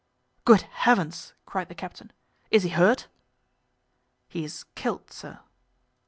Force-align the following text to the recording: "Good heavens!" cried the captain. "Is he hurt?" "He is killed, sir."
"Good 0.45 0.63
heavens!" 0.63 1.33
cried 1.45 1.69
the 1.69 1.75
captain. 1.75 2.11
"Is 2.49 2.63
he 2.63 2.69
hurt?" 2.69 3.07
"He 4.29 4.43
is 4.43 4.63
killed, 4.73 5.11
sir." 5.13 5.41